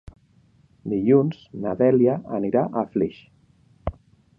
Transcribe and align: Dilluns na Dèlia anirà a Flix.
Dilluns 0.93 1.43
na 1.67 1.75
Dèlia 1.83 2.19
anirà 2.41 2.67
a 2.83 2.89
Flix. 2.97 3.25